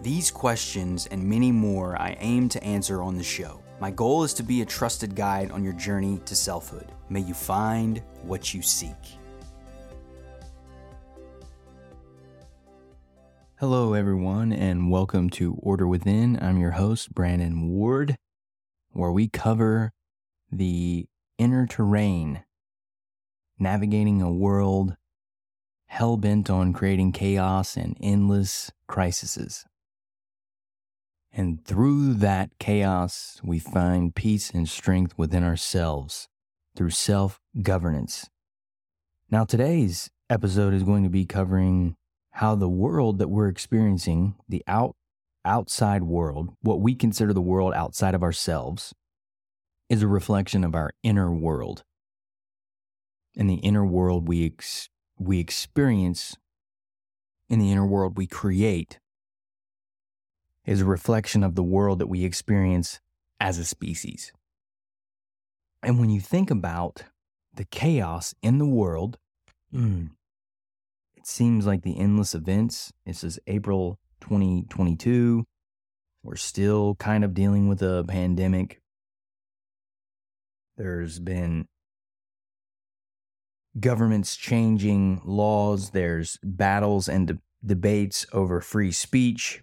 [0.00, 3.60] These questions and many more I aim to answer on the show.
[3.80, 6.92] My goal is to be a trusted guide on your journey to selfhood.
[7.08, 8.94] May you find what you seek.
[13.56, 16.38] Hello, everyone, and welcome to Order Within.
[16.40, 18.16] I'm your host, Brandon Ward,
[18.92, 19.92] where we cover
[20.52, 21.08] the
[21.38, 22.44] inner terrain,
[23.58, 24.96] navigating a world
[25.86, 29.64] hell bent on creating chaos and endless crises.
[31.32, 36.28] And through that chaos, we find peace and strength within ourselves
[36.74, 38.28] through self governance.
[39.30, 41.96] Now, today's episode is going to be covering
[42.32, 44.94] how the world that we're experiencing, the out,
[45.44, 48.94] outside world, what we consider the world outside of ourselves,
[49.88, 51.82] is a reflection of our inner world.
[53.34, 54.88] In the inner world we, ex-
[55.18, 56.36] we experience,
[57.48, 58.98] in the inner world we create,
[60.68, 63.00] is a reflection of the world that we experience
[63.40, 64.34] as a species.
[65.82, 67.04] And when you think about
[67.54, 69.16] the chaos in the world,
[69.74, 70.10] mm,
[71.16, 72.92] it seems like the endless events.
[73.06, 75.46] This is April 2022.
[76.22, 78.82] We're still kind of dealing with a pandemic.
[80.76, 81.66] There's been
[83.80, 89.62] governments changing laws, there's battles and de- debates over free speech,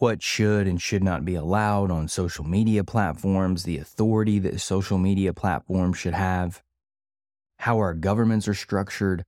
[0.00, 4.98] what should and should not be allowed on social media platforms, the authority that social
[4.98, 6.62] media platforms should have,
[7.58, 9.24] how our governments are structured,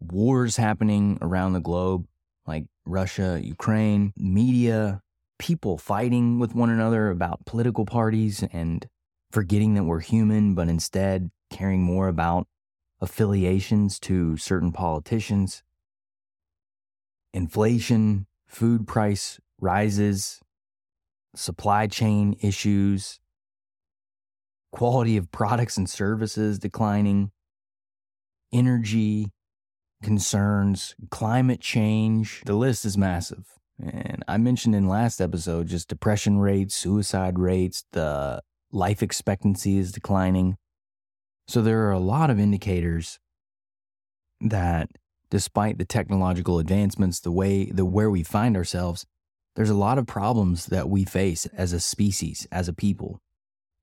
[0.00, 2.06] wars happening around the globe,
[2.46, 5.00] like Russia, Ukraine, media,
[5.38, 8.86] people fighting with one another about political parties and
[9.30, 12.46] forgetting that we're human, but instead caring more about
[13.00, 15.62] affiliations to certain politicians,
[17.32, 20.40] inflation, food price rises,
[21.34, 23.20] supply chain issues,
[24.72, 27.30] quality of products and services declining,
[28.52, 29.28] energy
[30.02, 32.42] concerns, climate change.
[32.46, 33.46] The list is massive.
[33.80, 38.42] And I mentioned in last episode just depression rates, suicide rates, the
[38.72, 40.56] life expectancy is declining.
[41.46, 43.18] So there are a lot of indicators
[44.40, 44.90] that
[45.30, 49.06] despite the technological advancements, the way the where we find ourselves,
[49.56, 53.20] there's a lot of problems that we face as a species, as a people.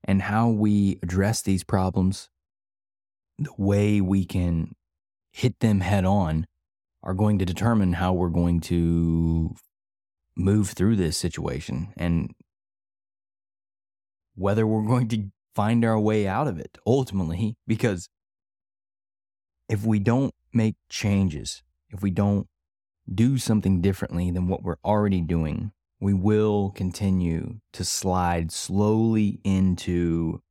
[0.03, 2.29] And how we address these problems,
[3.37, 4.75] the way we can
[5.31, 6.47] hit them head on
[7.03, 9.55] are going to determine how we're going to
[10.35, 12.31] move through this situation and
[14.35, 17.57] whether we're going to find our way out of it ultimately.
[17.67, 18.09] Because
[19.69, 22.47] if we don't make changes, if we don't
[23.13, 30.41] do something differently than what we're already doing, we will continue to slide slowly into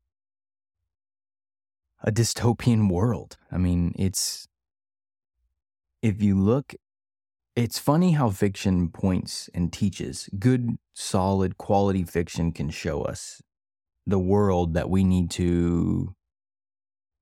[2.02, 3.36] a dystopian world.
[3.50, 4.46] I mean, it's
[6.02, 6.74] if you look
[7.56, 10.28] it's funny how fiction points and teaches.
[10.38, 13.40] Good, solid, quality fiction can show us
[14.06, 16.14] the world that we need to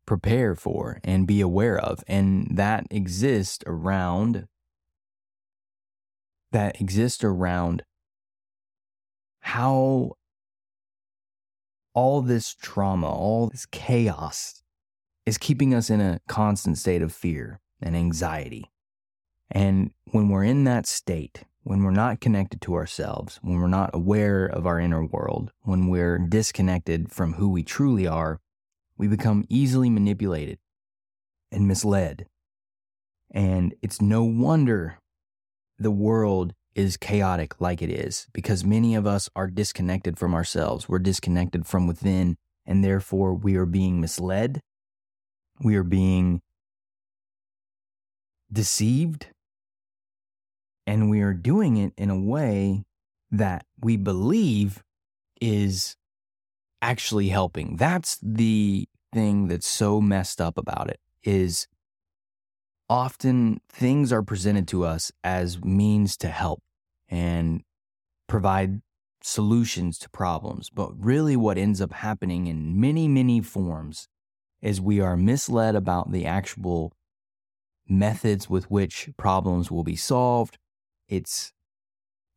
[0.06, 2.02] prepare for and be aware of.
[2.08, 4.46] And that exists around
[6.52, 7.82] that exists around
[9.40, 10.12] how
[11.94, 14.62] all this trauma, all this chaos
[15.26, 18.70] is keeping us in a constant state of fear and anxiety.
[19.50, 23.90] And when we're in that state, when we're not connected to ourselves, when we're not
[23.92, 28.40] aware of our inner world, when we're disconnected from who we truly are,
[28.96, 30.58] we become easily manipulated
[31.50, 32.26] and misled.
[33.30, 34.98] And it's no wonder
[35.82, 40.88] the world is chaotic like it is because many of us are disconnected from ourselves.
[40.88, 44.60] We're disconnected from within, and therefore we are being misled.
[45.62, 46.40] We are being
[48.50, 49.28] deceived
[50.86, 52.84] and we are doing it in a way
[53.30, 54.82] that we believe
[55.40, 55.96] is
[56.80, 57.76] actually helping.
[57.76, 61.66] That's the thing that's so messed up about it is
[62.92, 66.60] often things are presented to us as means to help
[67.08, 67.62] and
[68.28, 68.82] provide
[69.22, 70.68] solutions to problems.
[70.68, 74.08] But really, what ends up happening in many, many forms
[74.60, 76.92] is we are misled about the actual
[77.88, 80.58] methods with which problems will be solved.
[81.08, 81.50] Its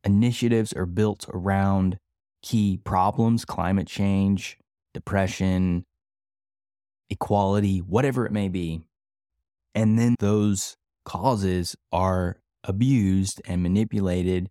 [0.04, 1.98] initiatives are built around
[2.42, 4.56] key problems, climate change,
[4.94, 5.84] depression,
[7.10, 8.80] equality, whatever it may be.
[9.76, 14.48] And then those causes are abused and manipulated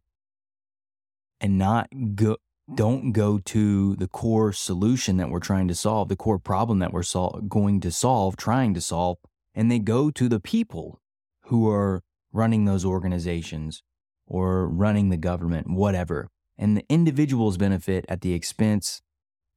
[1.42, 2.38] and not go
[2.74, 6.92] don't go to the core solution that we're trying to solve, the core problem that
[6.92, 9.18] we're sol- going to solve, trying to solve,
[9.54, 11.00] and they go to the people
[11.44, 12.02] who are
[12.34, 13.84] running those organizations
[14.26, 16.28] or running the government, whatever.
[16.58, 19.02] And the individuals benefit at the expense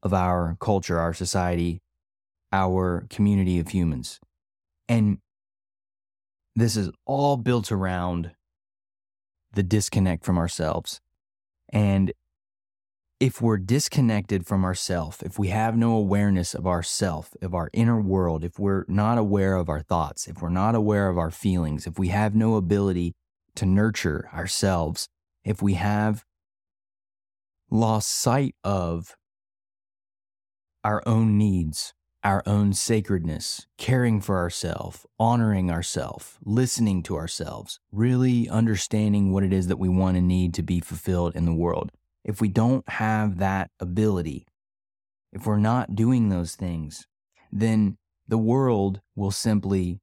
[0.02, 1.80] of our culture, our society,
[2.52, 4.20] our community of humans.
[4.86, 5.18] And
[6.60, 8.32] this is all built around
[9.52, 11.00] the disconnect from ourselves.
[11.70, 12.12] And
[13.20, 18.00] if we're disconnected from ourself, if we have no awareness of ourself, of our inner
[18.00, 21.86] world, if we're not aware of our thoughts, if we're not aware of our feelings,
[21.86, 23.14] if we have no ability
[23.56, 25.08] to nurture ourselves,
[25.44, 26.24] if we have
[27.70, 29.16] lost sight of
[30.84, 31.92] our own needs,
[32.28, 39.50] our own sacredness, caring for ourselves, honoring ourselves, listening to ourselves, really understanding what it
[39.50, 41.90] is that we want and need to be fulfilled in the world.
[42.22, 44.46] If we don't have that ability,
[45.32, 47.06] if we're not doing those things,
[47.50, 47.96] then
[48.26, 50.02] the world will simply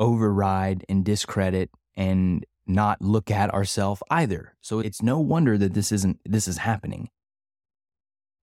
[0.00, 4.54] override and discredit and not look at ourselves either.
[4.62, 7.10] So it's no wonder that this isn't this is happening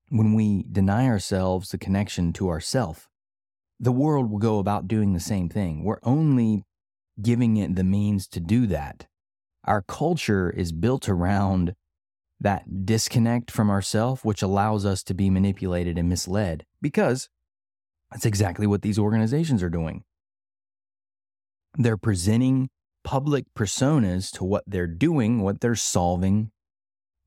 [0.09, 3.09] when we deny ourselves the connection to ourself,
[3.79, 5.83] the world will go about doing the same thing.
[5.83, 6.63] We're only
[7.21, 9.07] giving it the means to do that.
[9.65, 11.75] Our culture is built around
[12.39, 17.29] that disconnect from ourself, which allows us to be manipulated and misled because
[18.11, 20.03] that's exactly what these organizations are doing.
[21.77, 22.69] They're presenting
[23.03, 26.51] public personas to what they're doing, what they're solving,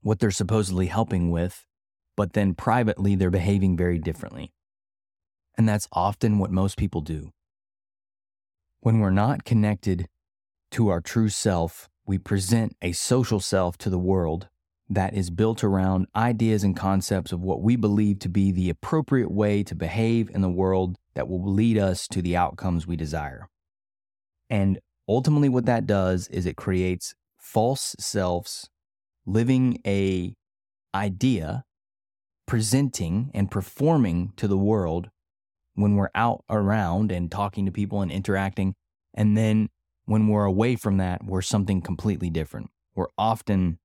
[0.01, 1.65] what they're supposedly helping with,
[2.15, 4.51] but then privately they're behaving very differently.
[5.57, 7.31] And that's often what most people do.
[8.79, 10.07] When we're not connected
[10.71, 14.47] to our true self, we present a social self to the world
[14.89, 19.31] that is built around ideas and concepts of what we believe to be the appropriate
[19.31, 23.47] way to behave in the world that will lead us to the outcomes we desire.
[24.49, 28.69] And ultimately, what that does is it creates false selves
[29.25, 30.35] living a
[30.93, 31.63] idea
[32.51, 35.09] presenting and performing to the world
[35.75, 38.75] when we're out around and talking to people and interacting.
[39.13, 39.69] And then
[40.03, 42.69] when we're away from that, we're something completely different.
[42.93, 43.79] We're often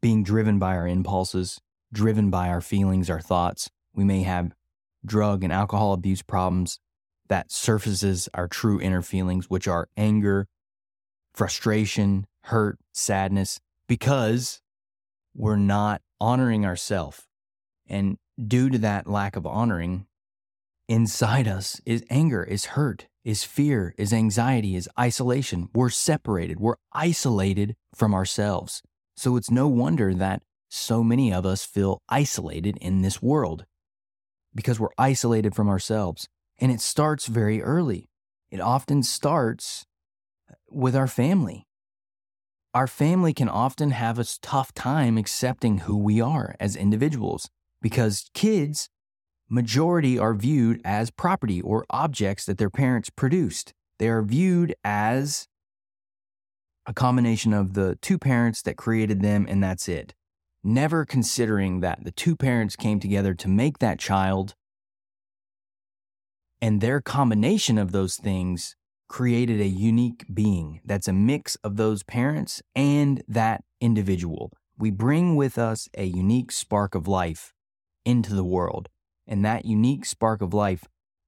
[0.00, 1.60] being driven by our impulses,
[1.92, 3.70] driven by our feelings, our thoughts.
[3.94, 4.50] We may have
[5.06, 6.80] drug and alcohol abuse problems
[7.28, 10.48] that surfaces our true inner feelings, which are anger,
[11.32, 14.60] frustration, hurt, sadness, because
[15.32, 17.28] we're not honoring ourselves.
[17.92, 20.06] And due to that lack of honoring,
[20.88, 25.68] inside us is anger, is hurt, is fear, is anxiety, is isolation.
[25.74, 28.80] We're separated, we're isolated from ourselves.
[29.14, 33.66] So it's no wonder that so many of us feel isolated in this world
[34.54, 36.26] because we're isolated from ourselves.
[36.58, 38.08] And it starts very early.
[38.50, 39.84] It often starts
[40.70, 41.66] with our family.
[42.72, 47.50] Our family can often have a tough time accepting who we are as individuals
[47.82, 48.88] because kids
[49.50, 53.74] majority are viewed as property or objects that their parents produced.
[53.98, 55.46] They are viewed as
[56.86, 60.14] a combination of the two parents that created them and that's it.
[60.64, 64.54] Never considering that the two parents came together to make that child
[66.62, 68.76] and their combination of those things
[69.08, 74.50] created a unique being that's a mix of those parents and that individual.
[74.78, 77.52] We bring with us a unique spark of life
[78.04, 78.88] into the world.
[79.26, 80.84] And that unique spark of life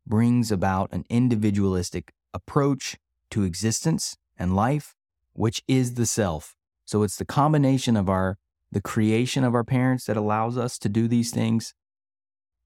[0.07, 2.97] brings about an individualistic approach
[3.31, 4.95] to existence and life,
[5.33, 6.57] which is the self.
[6.85, 8.37] So it's the combination of our
[8.73, 11.75] the creation of our parents that allows us to do these things.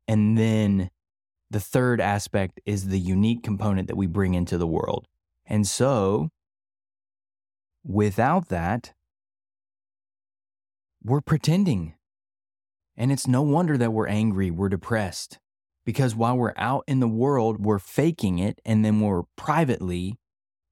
[0.09, 0.89] And then
[1.51, 5.07] the third aspect is the unique component that we bring into the world.
[5.45, 6.31] And so
[7.85, 8.95] without that,
[11.03, 11.95] we're pretending
[12.99, 15.39] and it's no wonder that we're angry, we're depressed,
[15.87, 18.61] because while we're out in the world, we're faking it.
[18.65, 20.19] And then we're privately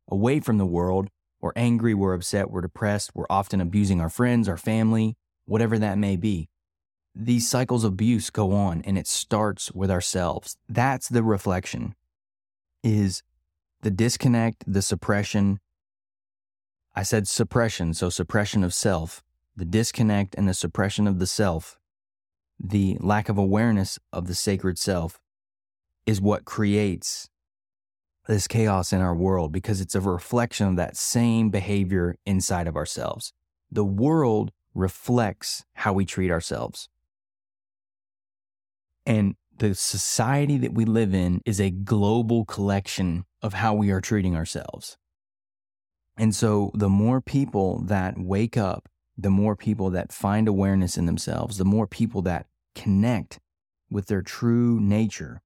[0.08, 1.08] away from the world,
[1.40, 5.98] we're angry, we're upset, we're depressed, we're often abusing our friends, our family, whatever that
[5.98, 6.48] may be.
[7.14, 10.56] These cycles of abuse go on and it starts with ourselves.
[10.68, 11.94] That's the reflection
[12.82, 13.22] is
[13.82, 15.60] the disconnect, the suppression.
[16.94, 19.22] I said suppression, so suppression of self,
[19.56, 21.78] the disconnect and the suppression of the self,
[22.58, 25.20] the lack of awareness of the sacred self
[26.06, 27.28] is what creates
[28.26, 32.76] this chaos in our world because it's a reflection of that same behavior inside of
[32.76, 33.32] ourselves.
[33.70, 36.88] The world reflects how we treat ourselves.
[39.04, 44.00] And the society that we live in is a global collection of how we are
[44.00, 44.98] treating ourselves.
[46.18, 51.06] And so the more people that wake up, the more people that find awareness in
[51.06, 53.38] themselves, the more people that connect
[53.90, 55.40] with their true nature,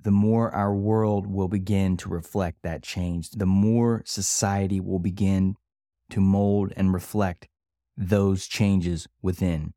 [0.00, 3.30] the more our world will begin to reflect that change.
[3.30, 5.56] The more society will begin
[6.10, 7.48] to mold and reflect
[7.96, 9.72] those changes within.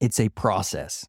[0.00, 1.06] It's a process.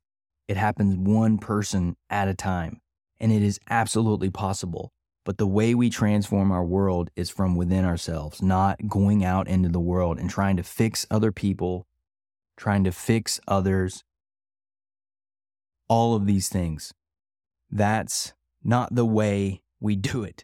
[0.48, 2.82] It happens one person at a time,
[3.20, 4.92] and it is absolutely possible.
[5.24, 9.70] But the way we transform our world is from within ourselves, not going out into
[9.70, 11.86] the world and trying to fix other people,
[12.58, 14.04] trying to fix others,
[15.88, 16.94] all of these things.
[17.70, 20.44] That's not the way we do it.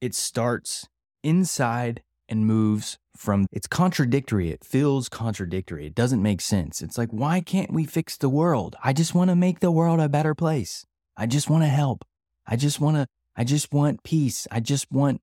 [0.00, 0.88] It starts
[1.22, 4.50] inside and moves from it's contradictory.
[4.50, 5.86] It feels contradictory.
[5.86, 6.82] It doesn't make sense.
[6.82, 8.76] It's like, why can't we fix the world?
[8.82, 10.84] I just want to make the world a better place.
[11.16, 12.04] I just want to help.
[12.46, 14.46] I just want to, I just want peace.
[14.50, 15.20] I just want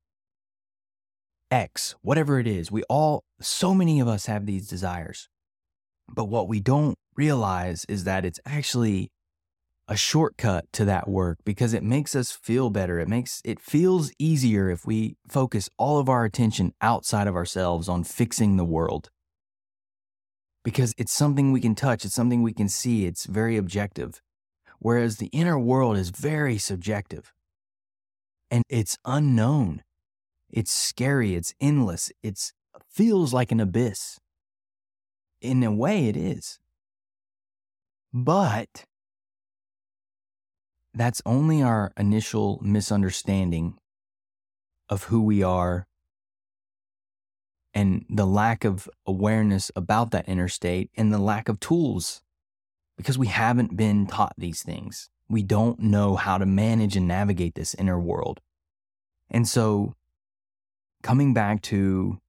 [1.49, 2.71] X, whatever it is.
[2.71, 5.29] We all, so many of us have these desires.
[6.13, 9.11] But what we don't realize is that it's actually
[9.87, 12.99] a shortcut to that work because it makes us feel better.
[12.99, 17.89] It makes it feels easier if we focus all of our attention outside of ourselves
[17.89, 19.09] on fixing the world.
[20.63, 24.21] Because it's something we can touch, it's something we can see, it's very objective.
[24.79, 27.33] Whereas the inner world is very subjective.
[28.51, 29.81] And it's unknown.
[30.51, 32.51] It's scary, it's endless, it
[32.89, 34.19] feels like an abyss.
[35.39, 36.59] In a way it is.
[38.13, 38.85] But
[40.93, 43.77] that's only our initial misunderstanding
[44.89, 45.87] of who we are
[47.73, 52.21] and the lack of awareness about that inner state and the lack of tools
[52.97, 55.09] because we haven't been taught these things.
[55.31, 58.41] We don't know how to manage and navigate this inner world.
[59.29, 59.95] And so,
[61.03, 62.19] coming back to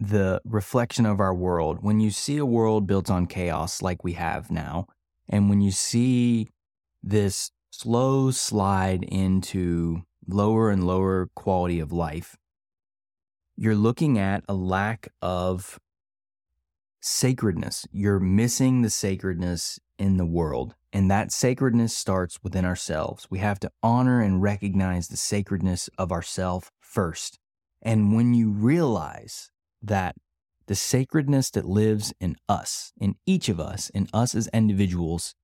[0.00, 4.14] the reflection of our world, when you see a world built on chaos like we
[4.14, 4.88] have now,
[5.28, 6.48] and when you see
[7.04, 12.36] this slow slide into lower and lower quality of life,
[13.56, 15.78] you're looking at a lack of
[17.00, 17.86] sacredness.
[17.92, 20.74] You're missing the sacredness in the world.
[20.92, 23.26] And that sacredness starts within ourselves.
[23.30, 27.38] We have to honor and recognize the sacredness of ourself first.
[27.82, 29.50] And when you realize
[29.82, 30.16] that
[30.66, 35.34] the sacredness that lives in us, in each of us, in us as individuals,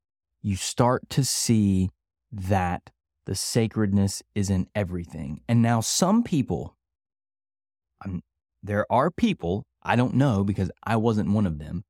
[0.40, 1.90] you start to see
[2.32, 2.90] that
[3.26, 5.42] the sacredness is in everything.
[5.48, 6.76] And now, some people,
[8.04, 8.22] I'm,
[8.62, 11.84] there are people, I don't know because I wasn't one of them,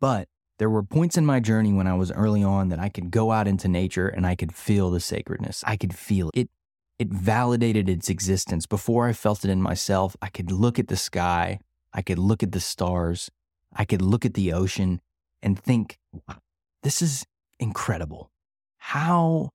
[0.00, 0.28] but
[0.60, 3.32] there were points in my journey when I was early on that I could go
[3.32, 5.64] out into nature and I could feel the sacredness.
[5.66, 6.50] I could feel it.
[6.98, 8.66] It validated its existence.
[8.66, 11.60] Before I felt it in myself, I could look at the sky,
[11.94, 13.30] I could look at the stars,
[13.74, 15.00] I could look at the ocean
[15.42, 15.96] and think,
[16.82, 17.24] this is
[17.58, 18.30] incredible.
[18.76, 19.48] How,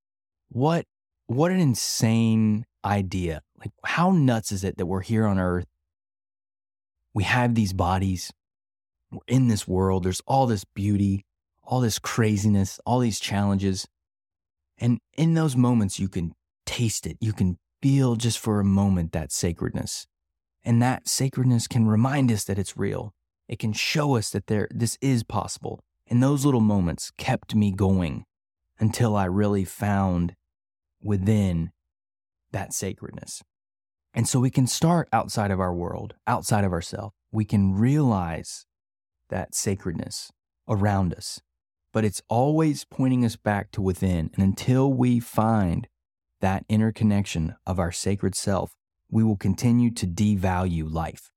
[0.50, 0.88] what,
[1.28, 3.44] what an insane idea.
[3.60, 5.68] Like, how nuts is it that we're here on earth?
[7.14, 8.34] We have these bodies.
[9.16, 10.04] We're in this world.
[10.04, 11.26] There's all this beauty,
[11.64, 13.88] all this craziness, all these challenges.
[14.78, 16.34] And in those moments, you can
[16.66, 17.18] taste it.
[17.22, 20.08] You can feel just for a moment that sacredness.
[20.64, 23.14] And that sacredness can remind us that it's real.
[23.48, 25.80] It can show us that there, this is possible.
[26.08, 28.26] And those little moments kept me going
[28.80, 30.36] until I really found
[31.02, 31.72] within
[32.52, 33.44] that sacredness.
[34.14, 37.14] And so we can start outside of our world, outside of ourselves.
[37.32, 38.66] We can realize
[39.30, 40.32] that sacredness
[40.68, 41.42] around us,
[41.94, 44.30] but it's always pointing us back to within.
[44.34, 45.88] And until we find
[46.42, 48.76] that interconnection of our sacred self,
[49.10, 51.32] we will continue to devalue life.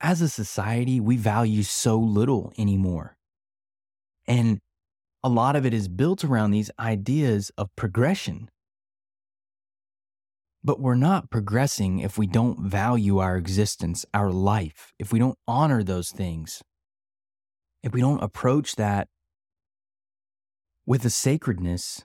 [0.00, 3.16] As a society, we value so little anymore.
[4.26, 4.58] And
[5.22, 8.48] a lot of it is built around these ideas of progression.
[10.66, 15.38] But we're not progressing if we don't value our existence, our life, if we don't
[15.46, 16.60] honor those things,
[17.84, 19.06] if we don't approach that
[20.84, 22.04] with a sacredness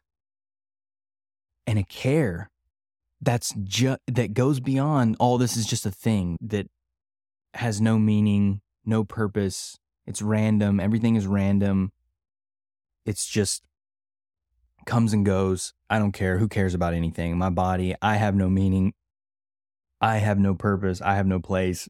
[1.66, 2.52] and a care
[3.20, 6.68] that's just that goes beyond all this is just a thing that
[7.56, 9.80] has no meaning, no purpose.
[10.06, 10.80] It's random.
[10.80, 11.94] Everything is random.
[13.08, 13.64] It's just
[14.86, 15.74] comes and goes.
[15.90, 16.38] I don't care.
[16.38, 17.38] Who cares about anything?
[17.38, 18.94] My body, I have no meaning.
[20.00, 21.02] I have no purpose.
[21.02, 21.88] I have no place.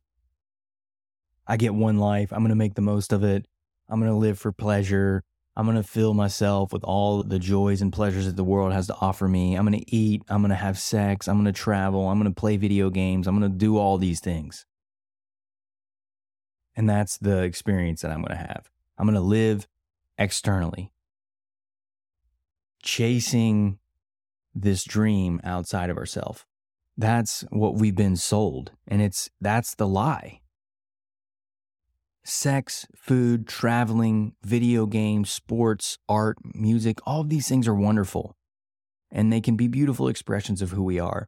[1.48, 2.32] I get one life.
[2.32, 3.46] I'm going to make the most of it.
[3.90, 5.24] I'm going to live for pleasure.
[5.56, 8.88] I'm going to fill myself with all the joys and pleasures that the world has
[8.88, 9.56] to offer me.
[9.56, 10.24] I'm going to eat.
[10.30, 11.28] I'm going to have sex.
[11.28, 12.08] I'm going to travel.
[12.08, 13.28] I'm going to play video games.
[13.28, 14.66] I'm going to do all these things.
[16.76, 18.70] And that's the experience that I'm going to have.
[18.98, 19.68] I'm going to live
[20.18, 20.94] externally
[22.82, 23.80] chasing
[24.54, 26.46] this dream outside of ourselves.
[26.98, 28.72] That's what we've been sold.
[28.88, 30.42] And it's that's the lie.
[32.24, 38.36] Sex, food, traveling, video games, sports, art, music, all of these things are wonderful.
[39.10, 41.28] And they can be beautiful expressions of who we are.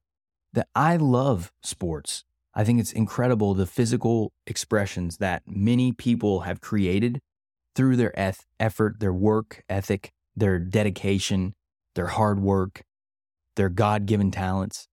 [0.53, 2.23] That I love sports.
[2.53, 7.19] I think it's incredible the physical expressions that many people have created
[7.75, 11.53] through their eth- effort, their work ethic, their dedication,
[11.95, 12.83] their hard work,
[13.55, 14.87] their God given talents,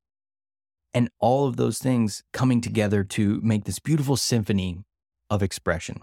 [0.92, 4.80] and all of those things coming together to make this beautiful symphony
[5.28, 6.02] of expression.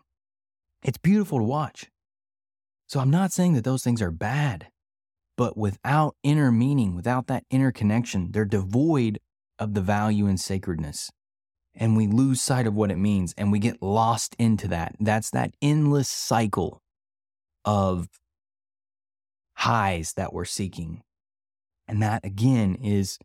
[0.84, 1.90] It's beautiful to watch.
[2.88, 4.68] So I'm not saying that those things are bad,
[5.36, 9.20] but without inner meaning, without that inner connection, they're devoid
[9.60, 11.12] of the value and sacredness.
[11.76, 14.96] And we lose sight of what it means and we get lost into that.
[15.00, 16.82] That's that endless cycle
[17.66, 18.08] of
[19.58, 21.02] highs that we're seeking.
[21.88, 23.18] And that again is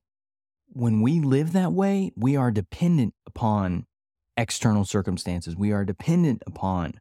[0.66, 3.84] when we live that way, we are dependent upon
[4.36, 5.54] external circumstances.
[5.56, 6.94] We are dependent upon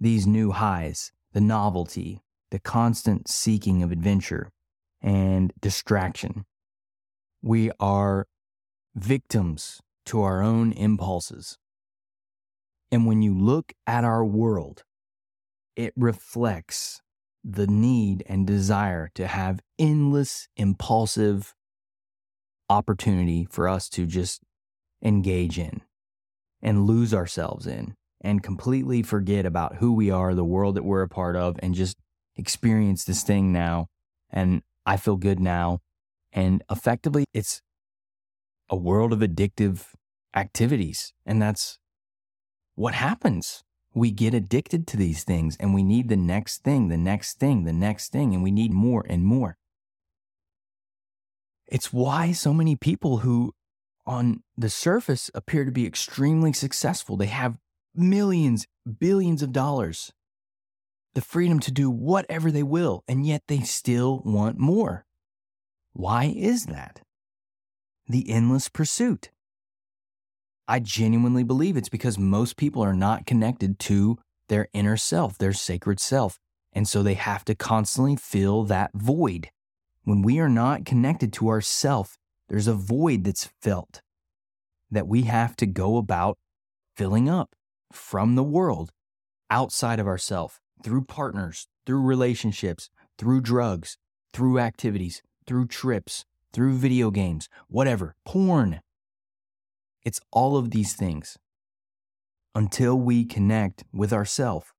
[0.00, 4.50] these new highs, the novelty, the constant seeking of adventure
[5.00, 6.44] and distraction.
[7.42, 8.26] We are
[8.96, 11.56] victims to our own impulses.
[12.90, 14.82] And when you look at our world,
[15.76, 17.00] it reflects
[17.44, 21.54] the need and desire to have endless, impulsive
[22.68, 24.42] opportunity for us to just
[25.02, 25.82] engage in
[26.62, 31.02] and lose ourselves in and completely forget about who we are, the world that we're
[31.02, 31.96] a part of, and just
[32.36, 33.86] experience this thing now.
[34.30, 35.80] And I feel good now.
[36.32, 37.62] And effectively, it's
[38.68, 39.86] a world of addictive
[40.34, 41.12] activities.
[41.24, 41.78] And that's
[42.74, 46.96] what happens we get addicted to these things and we need the next thing, the
[46.96, 49.56] next thing, the next thing, and we need more and more.
[51.66, 53.54] It's why so many people who
[54.06, 57.58] on the surface appear to be extremely successful, they have
[57.94, 58.66] millions,
[58.98, 60.12] billions of dollars,
[61.14, 65.04] the freedom to do whatever they will, and yet they still want more.
[65.92, 67.02] Why is that?
[68.08, 69.30] The endless pursuit.
[70.70, 75.52] I genuinely believe it's because most people are not connected to their inner self, their
[75.52, 76.38] sacred self.
[76.72, 79.50] And so they have to constantly fill that void.
[80.04, 82.16] When we are not connected to ourself,
[82.48, 84.00] there's a void that's felt
[84.92, 86.38] that we have to go about
[86.94, 87.56] filling up
[87.90, 88.92] from the world
[89.50, 93.98] outside of ourself through partners, through relationships, through drugs,
[94.32, 98.80] through activities, through trips, through video games, whatever, porn,
[100.04, 101.38] it's all of these things.
[102.54, 104.74] Until we connect with ourself,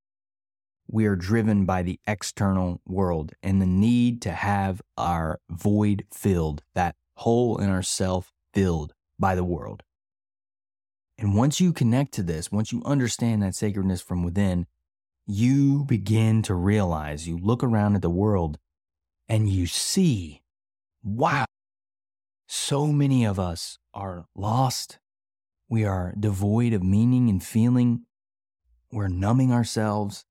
[0.87, 6.63] we are driven by the external world and the need to have our void filled,
[6.75, 9.83] that hole in ourself filled by the world.
[11.17, 14.65] And once you connect to this, once you understand that sacredness from within,
[15.27, 18.57] you begin to realize, you look around at the world
[19.29, 20.41] and you see,
[21.03, 21.45] wow,
[22.47, 24.99] so many of us are lost
[25.71, 28.01] we are devoid of meaning and feeling.
[28.91, 30.25] We're numbing ourselves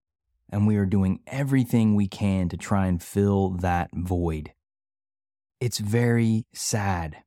[0.51, 4.53] and we are doing everything we can to try and fill that void.
[5.59, 7.23] It's very sad.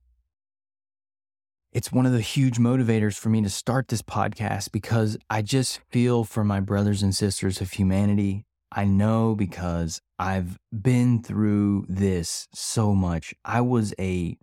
[1.72, 5.80] It's one of the huge motivators for me to start this podcast because I just
[5.90, 8.46] feel for my brothers and sisters of humanity.
[8.72, 13.34] I know because I've been through this so much.
[13.44, 14.38] I was a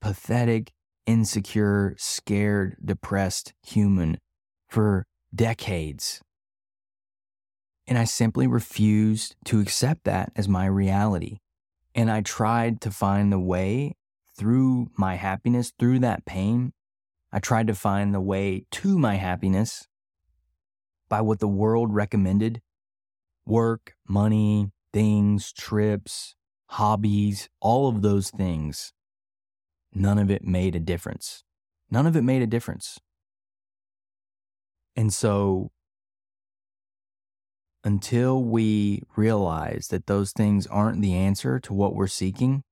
[0.00, 0.72] pathetic,
[1.06, 4.18] insecure, scared, depressed human
[4.68, 6.20] for decades.
[7.86, 11.38] And I simply refused to accept that as my reality.
[11.94, 13.96] And I tried to find the way
[14.36, 16.72] through my happiness, through that pain,
[17.32, 19.88] I tried to find the way to my happiness
[21.08, 22.62] by what the world recommended
[23.44, 26.34] work, money, things, trips,
[26.70, 28.92] hobbies, all of those things.
[29.98, 31.42] None of it made a difference.
[31.90, 32.98] None of it made a difference.
[34.94, 35.70] And so,
[37.82, 42.62] until we realize that those things aren't the answer to what we're seeking,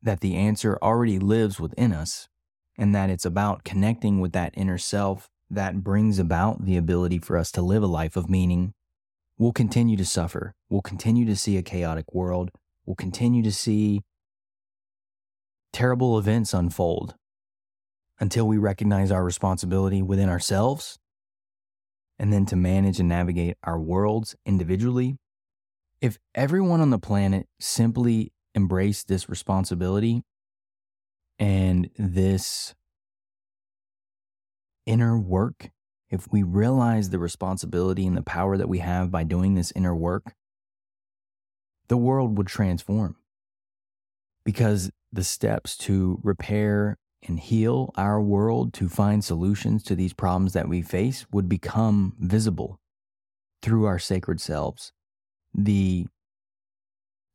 [0.00, 2.28] that the answer already lives within us,
[2.78, 7.36] and that it's about connecting with that inner self that brings about the ability for
[7.36, 8.72] us to live a life of meaning,
[9.36, 10.54] we'll continue to suffer.
[10.70, 12.50] We'll continue to see a chaotic world.
[12.86, 14.00] We'll continue to see
[15.72, 17.14] terrible events unfold
[18.20, 20.98] until we recognize our responsibility within ourselves
[22.18, 25.16] and then to manage and navigate our worlds individually.
[26.00, 30.22] If everyone on the planet simply embraced this responsibility
[31.38, 32.74] and this
[34.86, 35.70] inner work,
[36.10, 39.94] if we realize the responsibility and the power that we have by doing this inner
[39.94, 40.34] work,
[41.88, 43.16] the world would transform.
[44.44, 50.52] Because the steps to repair and heal our world, to find solutions to these problems
[50.52, 52.78] that we face, would become visible
[53.62, 54.92] through our sacred selves.
[55.52, 56.06] The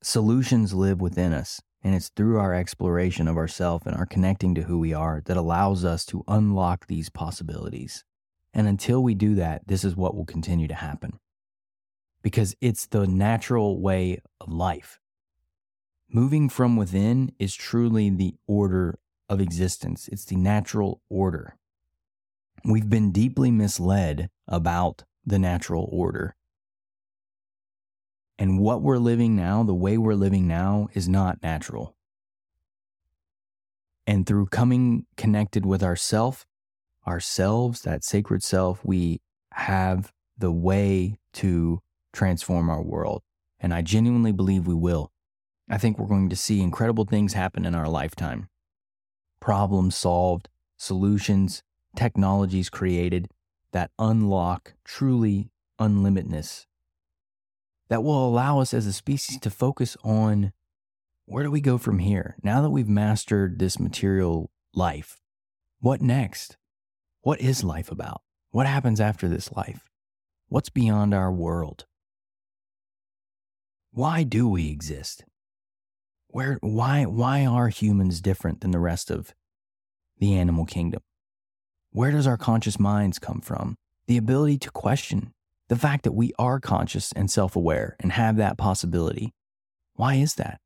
[0.02, 1.62] solutions live within us.
[1.84, 5.36] And it's through our exploration of ourself and our connecting to who we are that
[5.36, 8.06] allows us to unlock these possibilities.
[8.54, 11.20] And until we do that, this is what will continue to happen.
[12.22, 15.00] Because it's the natural way of life.
[16.16, 21.56] Moving from within is truly the order of existence, it's the natural order.
[22.64, 26.36] We've been deeply misled about the natural order.
[28.38, 31.96] And what we're living now, the way we're living now, is not natural.
[34.06, 36.46] And through coming connected with ourself,
[37.08, 39.20] ourselves, that sacred self, we
[39.54, 41.80] have the way to
[42.12, 43.24] transform our world.
[43.60, 45.13] And I genuinely believe we will.
[45.70, 48.50] I think we're going to see incredible things happen in our lifetime.
[49.40, 51.64] Problems solved, solutions,
[51.96, 53.30] technologies created
[53.72, 55.50] that unlock truly
[55.80, 56.66] unlimitedness
[57.90, 60.52] that will allow us as a species to focus on
[61.26, 62.36] where do we go from here?
[62.44, 65.22] Now that we've mastered this material life,
[65.80, 66.58] what next?
[67.22, 68.22] What is life about?
[68.52, 69.90] What happens after this life?
[70.48, 71.86] What's beyond our world?
[73.92, 75.24] Why do we exist?
[76.34, 79.36] Where, why, why are humans different than the rest of
[80.18, 81.04] the animal kingdom?
[81.92, 83.76] Where does our conscious minds come from?
[84.08, 85.32] The ability to question,
[85.68, 89.32] the fact that we are conscious and self aware and have that possibility.
[89.94, 90.60] Why is that?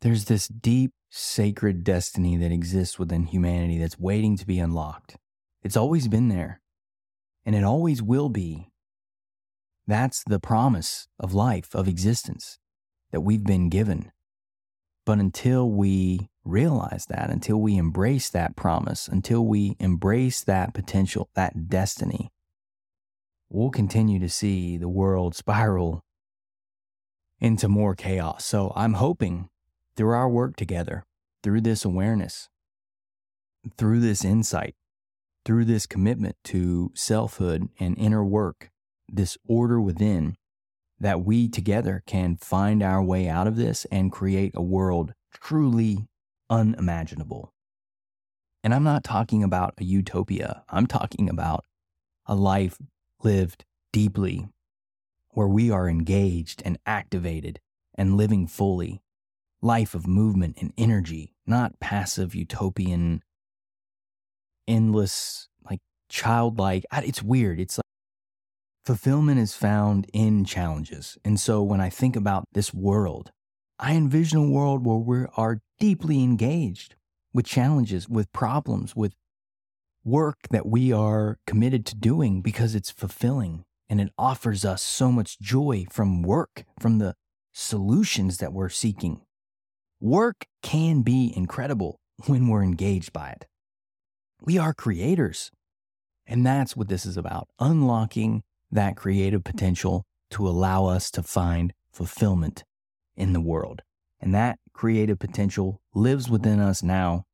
[0.00, 5.18] There's this deep, sacred destiny that exists within humanity that's waiting to be unlocked.
[5.62, 6.60] It's always been there,
[7.46, 8.72] and it always will be.
[9.86, 12.58] That's the promise of life, of existence
[13.12, 14.10] that we've been given.
[15.04, 21.28] But until we realize that, until we embrace that promise, until we embrace that potential,
[21.34, 22.30] that destiny,
[23.48, 26.02] we'll continue to see the world spiral
[27.40, 28.44] into more chaos.
[28.44, 29.48] So I'm hoping
[29.96, 31.04] through our work together,
[31.42, 32.48] through this awareness,
[33.76, 34.74] through this insight,
[35.44, 38.70] through this commitment to selfhood and inner work,
[39.08, 40.36] this order within,
[41.02, 46.06] that we together can find our way out of this and create a world truly
[46.48, 47.52] unimaginable.
[48.62, 51.64] And I'm not talking about a utopia, I'm talking about
[52.26, 52.78] a life
[53.24, 54.46] lived deeply,
[55.30, 57.58] where we are engaged and activated
[57.96, 59.02] and living fully.
[59.60, 63.22] Life of movement and energy, not passive utopian,
[64.68, 66.84] endless, like childlike.
[66.92, 67.58] It's weird.
[67.60, 67.78] It's
[68.84, 71.16] fulfillment is found in challenges.
[71.24, 73.30] And so when I think about this world,
[73.78, 76.96] I envision a world where we are deeply engaged
[77.32, 79.14] with challenges, with problems, with
[80.04, 85.12] work that we are committed to doing because it's fulfilling and it offers us so
[85.12, 87.14] much joy from work, from the
[87.52, 89.20] solutions that we're seeking.
[90.00, 93.46] Work can be incredible when we're engaged by it.
[94.40, 95.50] We are creators.
[96.26, 101.72] And that's what this is about unlocking that creative potential to allow us to find
[101.92, 102.64] fulfillment
[103.16, 103.82] in the world.
[104.20, 107.26] And that creative potential lives within us now,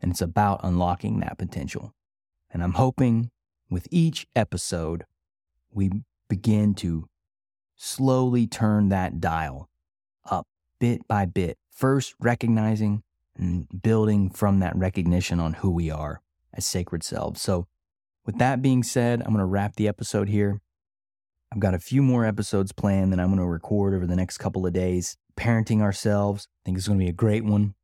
[0.00, 1.94] and it's about unlocking that potential.
[2.50, 3.30] And I'm hoping
[3.70, 5.04] with each episode,
[5.72, 5.90] we
[6.28, 7.08] begin to
[7.76, 9.70] slowly turn that dial
[10.30, 10.46] up
[10.78, 13.02] bit by bit, first recognizing
[13.36, 16.20] and building from that recognition on who we are
[16.52, 17.40] as sacred selves.
[17.40, 17.66] So,
[18.26, 20.60] with that being said, I'm going to wrap the episode here.
[21.52, 24.38] I've got a few more episodes planned that I'm going to record over the next
[24.38, 25.18] couple of days.
[25.36, 27.74] Parenting ourselves, I think it's going to be a great one.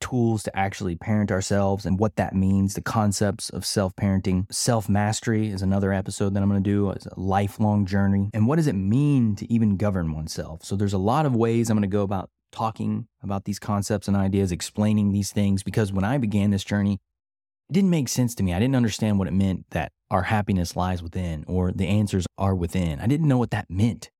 [0.00, 4.46] Tools to actually parent ourselves and what that means, the concepts of self parenting.
[4.52, 6.90] Self mastery is another episode that I'm going to do.
[6.90, 8.30] It's a lifelong journey.
[8.32, 10.64] And what does it mean to even govern oneself?
[10.64, 14.06] So, there's a lot of ways I'm going to go about talking about these concepts
[14.06, 17.00] and ideas, explaining these things, because when I began this journey,
[17.68, 18.54] it didn't make sense to me.
[18.54, 22.54] I didn't understand what it meant that our happiness lies within or the answers are
[22.54, 23.00] within.
[23.00, 24.10] I didn't know what that meant.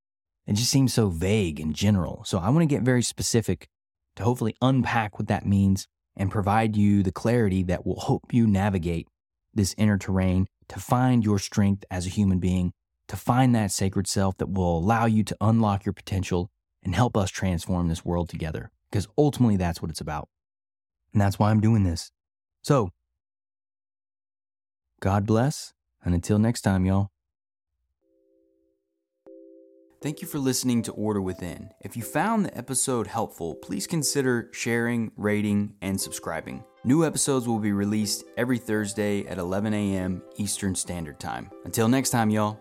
[0.46, 2.24] It just seemed so vague and general.
[2.24, 3.68] So I want to get very specific
[4.16, 8.46] to hopefully unpack what that means and provide you the clarity that will help you
[8.46, 9.08] navigate
[9.54, 12.72] this inner terrain to find your strength as a human being,
[13.08, 16.50] to find that sacred self that will allow you to unlock your potential
[16.82, 18.70] and help us transform this world together.
[18.90, 20.28] Because ultimately, that's what it's about.
[21.12, 22.10] And that's why I'm doing this.
[22.62, 22.90] So,
[25.00, 25.72] God bless,
[26.04, 27.10] and until next time, y'all.
[30.02, 31.70] Thank you for listening to Order Within.
[31.80, 36.62] If you found the episode helpful, please consider sharing, rating, and subscribing.
[36.84, 40.22] New episodes will be released every Thursday at 11 a.m.
[40.36, 41.50] Eastern Standard Time.
[41.64, 42.60] Until next time, y'all.